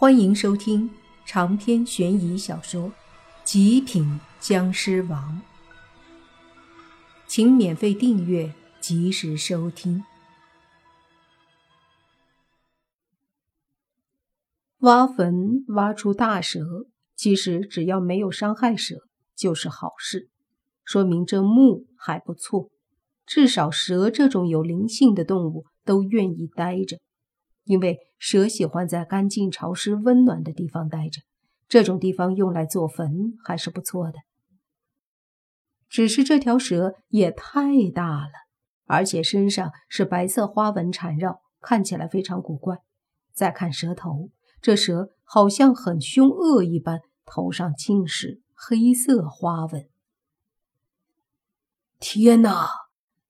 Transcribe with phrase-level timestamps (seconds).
[0.00, 0.88] 欢迎收听
[1.26, 2.82] 长篇悬疑小说
[3.42, 5.42] 《极品僵尸王》，
[7.26, 10.04] 请免费订阅，及时收听。
[14.78, 16.86] 挖坟挖出大蛇，
[17.16, 20.28] 其实只要没有伤害蛇，就是好事，
[20.84, 22.70] 说明这墓还不错，
[23.26, 27.00] 至少蛇这种有灵性的动物都愿意待着。
[27.68, 31.20] 因为蛇喜欢在干净、潮湿、温暖的地方待着，
[31.68, 34.18] 这种地方用来做坟还是不错的。
[35.86, 38.32] 只是这条蛇也太大了，
[38.86, 42.78] 而且身上是白色花纹缠绕，看起来非常古怪。
[43.34, 44.30] 再看蛇头，
[44.62, 49.86] 这蛇好像很凶恶一般，头上尽是黑色花纹。
[52.00, 52.66] 天哪，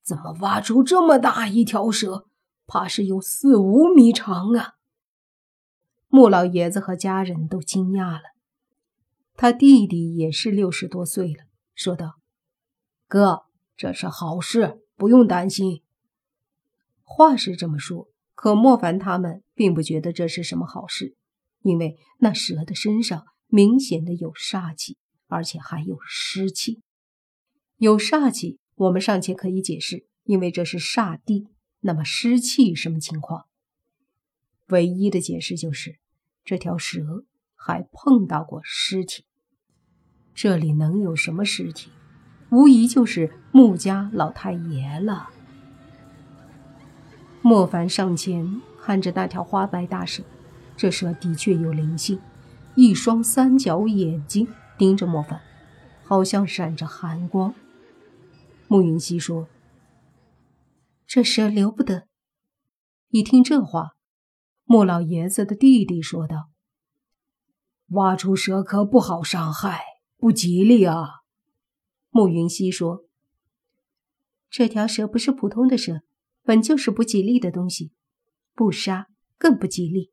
[0.04, 2.26] 怎么挖出这么大一条蛇？
[2.68, 4.74] 怕是有四五米长啊！
[6.08, 8.24] 穆老爷子和家人都惊讶了。
[9.34, 12.20] 他弟弟也是六十多岁了，说道
[13.08, 15.82] ：“哥，这是好事，不用担心。”
[17.02, 21.16] 话是这么说，可莫凡他们并不觉得这是什么好事，
[21.62, 26.82] 因为那蛇的身上明显的有煞气，而且还有湿气。
[27.78, 31.48] 有煞气，我们尚且可以解释，因为这是煞地。
[31.80, 33.46] 那么湿气什么情况？
[34.68, 35.98] 唯一的解释就是
[36.44, 39.24] 这条蛇还碰到过尸体。
[40.34, 41.90] 这里能有什么尸体？
[42.50, 45.30] 无疑就是穆家老太爷了。
[47.42, 50.24] 莫凡上前看着那条花白大蛇，
[50.76, 52.20] 这蛇的确有灵性，
[52.74, 55.40] 一双三角眼睛盯着莫凡，
[56.04, 57.54] 好像闪着寒光。
[58.66, 59.46] 慕云熙说。
[61.08, 62.06] 这蛇留不得。
[63.08, 63.92] 一听这话，
[64.64, 66.50] 穆老爷子的弟弟说道
[67.92, 69.82] ：“挖出蛇可不好伤害，
[70.18, 71.08] 不吉利啊。”
[72.12, 73.06] 穆云熙说
[74.50, 76.02] ：“这条蛇不是普通的蛇，
[76.42, 77.94] 本就是不吉利的东西，
[78.54, 79.06] 不杀
[79.38, 80.12] 更不吉利。”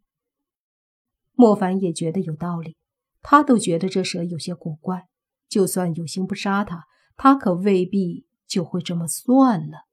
[1.36, 2.78] 莫凡也觉得有道理，
[3.22, 5.10] 他都觉得这蛇有些古怪，
[5.50, 6.86] 就算有心不杀他，
[7.18, 9.85] 他可未必就会这么算了。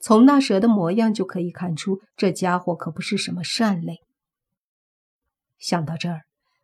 [0.00, 3.98] 从那蛇的模样就可以看出，这家伙可不是什么善类。
[5.58, 6.22] 想到这儿，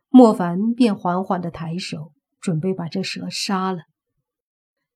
[0.09, 3.83] 莫凡便缓缓的抬手，准备把这蛇杀了。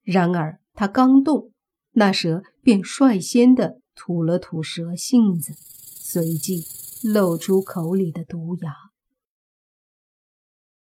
[0.02, 1.52] 然而他刚动，
[1.92, 6.64] 那蛇便率先的吐了吐蛇信子，随即
[7.08, 8.74] 露出口里的毒牙。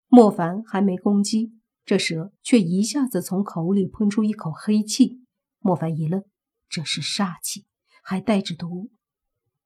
[0.08, 1.52] 莫凡还没攻击，
[1.84, 5.20] 这蛇却一下子从口里喷出一口黑气。
[5.58, 6.24] 莫凡一愣。
[6.72, 7.66] 这是煞气，
[8.03, 8.91] 还带着毒，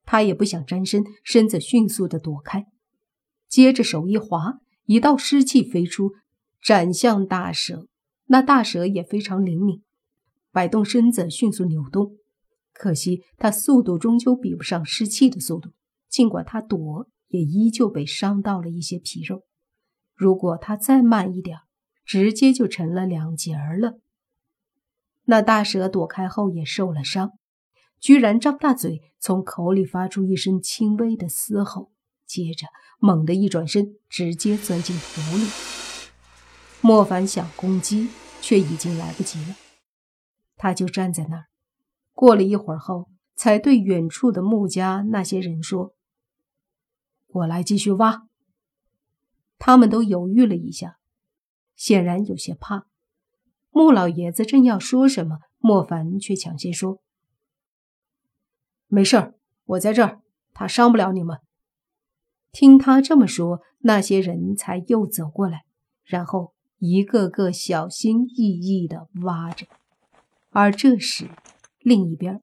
[0.05, 2.67] 他也不想沾身，身子迅速的躲开，
[3.49, 6.11] 接着手一滑，一道湿气飞出，
[6.61, 7.87] 斩向大蛇。
[8.25, 9.85] 那大蛇也非常灵敏，
[10.51, 12.17] 摆动身子迅速扭动。
[12.73, 15.71] 可惜他速度终究比不上湿气的速度，
[16.09, 19.45] 尽管他躲，也依旧被伤到了一些皮肉。
[20.17, 21.59] 如果他再慢一点，
[22.05, 24.01] 直接就成了两截儿了。
[25.27, 27.33] 那大蛇躲开后也受了伤，
[28.01, 31.93] 居然张大嘴，从口里发出一声轻微的嘶吼，
[32.25, 35.47] 接着猛地一转身，直接钻进土里。
[36.81, 38.09] 莫凡想攻击，
[38.41, 39.57] 却已经来不及了。
[40.57, 41.47] 他就站在那儿，
[42.13, 45.95] 过了一会儿后，才对远处的穆家那些人说
[47.27, 48.29] ：“我来继续挖。”
[49.59, 50.99] 他们都犹豫了一下，
[51.75, 52.87] 显然有些怕。
[53.77, 57.03] 穆老爷子正要说什么，莫凡却抢先说
[58.89, 59.35] ：“没事儿，
[59.67, 60.23] 我在这儿，
[60.55, 61.41] 他伤不了你们。”
[62.53, 65.65] 听他这么说，那些人才又走过来，
[66.05, 69.67] 然后一个个小心翼翼地挖着。
[70.49, 71.29] 而这时，
[71.81, 72.43] 另一边，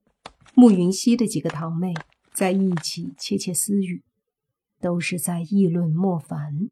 [0.53, 1.95] 慕云溪的几个堂妹
[2.31, 4.03] 在一起窃窃私语，
[4.79, 6.69] 都是在议论莫凡。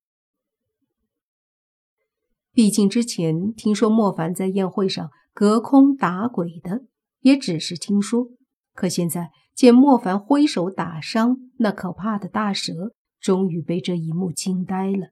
[2.53, 6.85] 毕竟之前听说莫凡在宴会上隔空打鬼的，
[7.21, 8.27] 也只是听说。
[8.73, 15.11] 可现在见莫凡挥手打伤那可怕的大蛇，终于被这一幕惊呆了。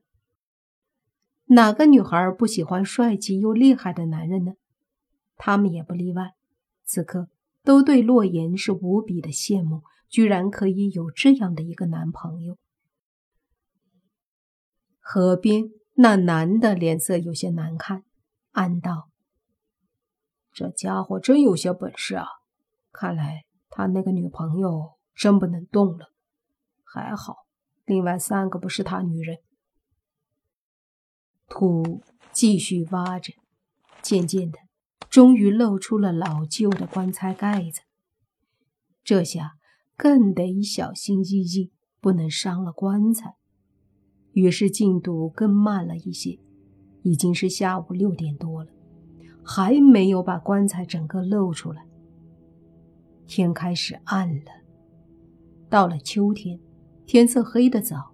[1.46, 4.52] 哪个女孩不喜欢帅气又厉害的男人呢？
[5.36, 6.34] 他们也不例外。
[6.84, 7.28] 此刻
[7.64, 12.58] 都对洛言是无比的羡慕，居然可以有这样的一个男朋友。
[15.00, 15.70] 河边。
[16.02, 18.04] 那男的脸色有些难看，
[18.52, 19.10] 暗道
[20.50, 22.26] ：“这家伙真有些本事啊！
[22.90, 26.10] 看来他那个女朋友真不能动了。
[26.82, 27.44] 还好
[27.84, 29.40] 另外三个不是他女人。
[31.50, 32.02] 土
[32.32, 33.34] 继续挖着，
[34.00, 34.58] 渐渐的，
[35.10, 37.82] 终于露出了老旧的棺材盖子。
[39.04, 39.58] 这下
[39.98, 41.70] 更得小心翼翼，
[42.00, 43.36] 不能伤了棺材。
[44.32, 46.38] 于是进度更慢了一些，
[47.02, 48.70] 已经是下午六点多了，
[49.42, 51.84] 还没有把棺材整个露出来。
[53.26, 54.52] 天开始暗了，
[55.68, 56.58] 到了秋天，
[57.06, 58.10] 天色黑得早，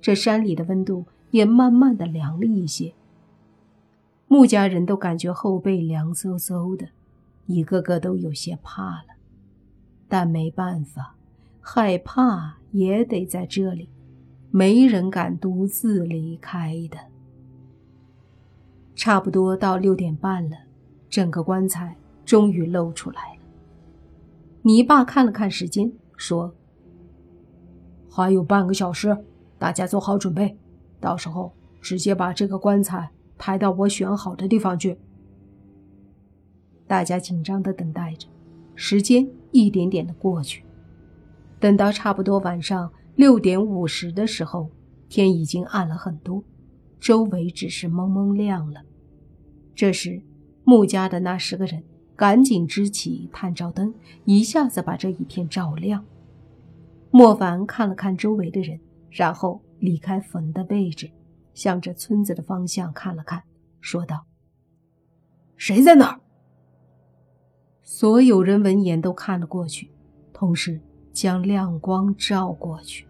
[0.00, 1.06] 这山里的温度。
[1.32, 2.92] 也慢慢的凉了一些，
[4.26, 6.88] 穆家人都感觉后背凉飕飕的，
[7.46, 9.14] 一个个都有些怕了。
[10.08, 11.14] 但没办法，
[11.60, 13.88] 害怕也得在这里，
[14.50, 16.98] 没人敢独自离开的。
[18.94, 20.56] 差不多到六点半了，
[21.08, 23.40] 整个棺材终于露出来了。
[24.62, 26.54] 你爸看了看时间，说
[28.10, 29.16] ：“还有半个小时，
[29.58, 30.56] 大家做好准备。”
[31.00, 31.50] 到时候
[31.80, 33.08] 直接把这个棺材
[33.38, 34.98] 抬到我选好的地方去。
[36.86, 38.28] 大家紧张的等待着，
[38.74, 40.62] 时间一点点的过去，
[41.58, 44.70] 等到差不多晚上六点五十的时候，
[45.10, 46.42] 天已经暗了很多，
[46.98, 48.80] 周围只是蒙蒙亮了。
[49.74, 50.22] 这时，
[50.64, 51.84] 穆家的那十个人
[52.16, 53.92] 赶紧支起探照灯，
[54.24, 56.02] 一下子把这一片照亮。
[57.10, 58.80] 莫凡看了看周围的人，
[59.10, 59.60] 然后。
[59.80, 61.10] 离开坟的位置，
[61.54, 63.42] 向着村子的方向看了看，
[63.80, 64.26] 说道
[65.56, 66.20] ：“谁在那儿？”
[67.82, 69.90] 所有人闻言都看了过去，
[70.34, 70.82] 同时
[71.14, 73.06] 将亮光照过去，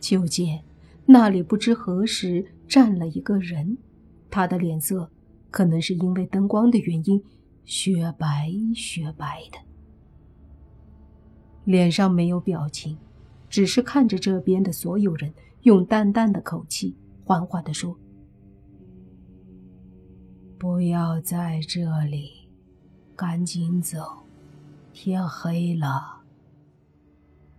[0.00, 0.64] 就见
[1.06, 3.78] 那里不知何时站了一个人，
[4.30, 5.10] 他的脸色
[5.50, 7.22] 可能是因为灯光的原因，
[7.64, 9.58] 雪白雪白的，
[11.64, 12.96] 脸上没有表情，
[13.48, 15.32] 只是看着这边的所有人。
[15.62, 17.94] 用淡淡的口气，缓缓地说
[20.56, 22.48] ：“不要在这里，
[23.14, 24.24] 赶紧走，
[24.94, 26.22] 天黑了。”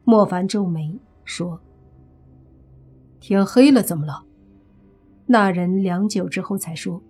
[0.04, 1.62] 莫凡皱眉说
[3.22, 4.26] ：“天黑了，怎么了？”
[5.28, 7.02] 那人良久之后才说：“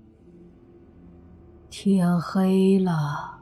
[1.72, 3.40] 天黑了，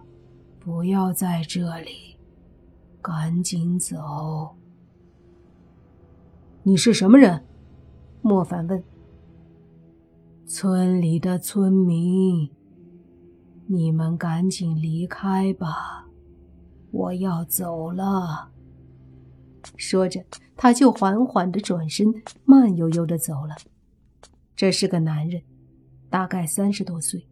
[0.59, 2.17] 不要在这里，
[3.01, 4.55] 赶紧走。”
[6.63, 7.43] 你是什么人？
[8.21, 8.81] 莫凡问。
[10.45, 12.49] 村里的村民，
[13.67, 16.07] 你们赶紧离开吧，
[16.91, 18.51] 我要走了。
[19.75, 20.23] 说着，
[20.61, 22.13] 他就缓缓的转身，
[22.43, 23.55] 慢悠悠的走了。
[24.57, 25.41] 这是个男人，
[26.09, 27.25] 大概三十多岁。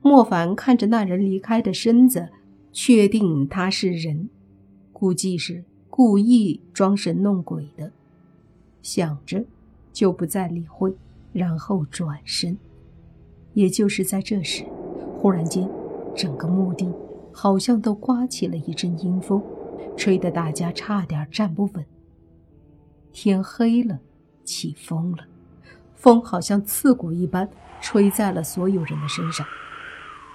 [0.00, 2.30] 莫凡看着那人离开的身子，
[2.72, 4.30] 确定他是人，
[4.94, 7.92] 估计是故意装神弄鬼的。
[8.80, 9.44] 想着，
[9.92, 10.96] 就不再理会，
[11.34, 12.56] 然后转身。
[13.52, 14.64] 也就是在这时，
[15.18, 15.68] 忽然间，
[16.16, 16.90] 整个墓地
[17.30, 19.42] 好像都刮起了一阵阴风，
[19.98, 21.84] 吹得大家差点站不稳。
[23.12, 24.00] 天黑了，
[24.44, 25.24] 起风了，
[25.94, 27.48] 风好像刺骨一般，
[27.80, 29.46] 吹在了所有人的身上。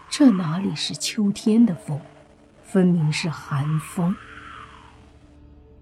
[0.10, 2.00] 这哪里是秋天的风，
[2.64, 4.16] 分明是寒风。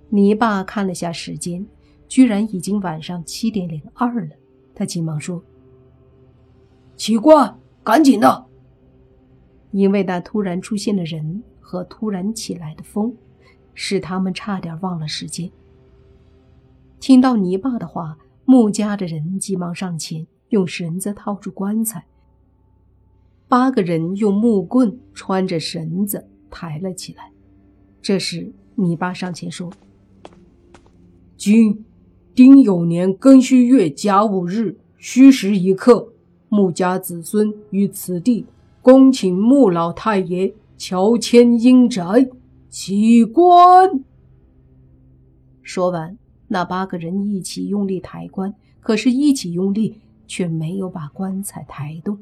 [0.09, 1.65] 泥巴看了下时间。
[2.07, 4.35] 居然已经晚上七点零二了，
[4.75, 5.43] 他急忙说
[6.95, 8.45] ：“奇怪，赶紧的！”
[9.73, 13.11] 因为那突然出现的人和突然起来的风，
[13.73, 15.51] 使他们差点忘了时间。
[17.05, 22.03] 听到泥巴的话，穆家的人急忙上前，用绳子套住棺材。
[23.47, 27.31] 八个人用木棍穿着绳子抬了起来。
[28.01, 29.69] 这时，泥巴上前说
[31.37, 31.85] ：“今。”
[32.33, 36.11] 丁酉年庚戌月甲午日戌时一刻，
[36.49, 38.47] 穆家子孙于此地
[38.81, 42.03] 恭请穆老太爷乔迁阴宅，
[42.67, 44.03] 起棺。
[45.61, 52.19] 说完，那八个人一起用力抬棺，可是，一起用力却没有把棺材抬动。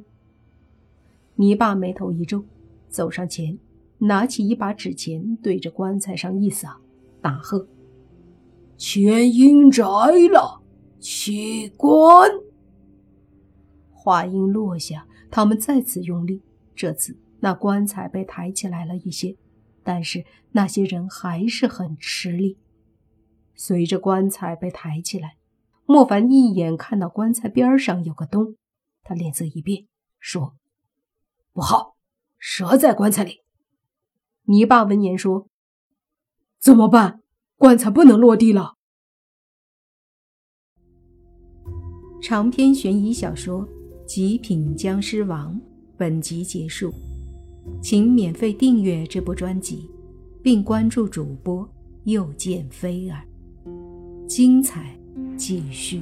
[1.35, 2.45] 你爸眉头一皱，
[2.89, 3.57] 走上前，
[3.97, 6.79] 拿起一把纸钱，对着棺材上一撒，
[7.21, 7.67] 大喝。
[8.77, 10.61] 全阴宅了，
[10.99, 12.29] 起棺。
[13.91, 16.41] 话音落下，他们再次用力，
[16.75, 19.35] 这次那棺材被抬起来了一些，
[19.83, 22.57] 但是那些人还是很吃力。
[23.55, 25.37] 随着棺材被抬起来，
[25.85, 28.55] 莫凡一眼看到棺材边上有个洞，
[29.03, 29.87] 他脸色一变，
[30.19, 30.55] 说
[31.53, 31.95] ：“不好，
[32.37, 33.41] 蛇在棺材里。”
[34.45, 35.47] 泥巴闻言说
[36.59, 37.21] ：“怎么办？”
[37.55, 38.73] 棺材不能落地了。
[42.21, 43.65] 长篇悬疑小说
[44.05, 45.55] 《极品僵尸王》
[45.95, 46.91] 本集结束，
[47.81, 49.89] 请免费订阅这部专辑，
[50.41, 51.69] 并关注主播
[52.03, 53.25] 又见菲儿，
[54.35, 54.97] 精彩
[55.37, 56.01] 继续。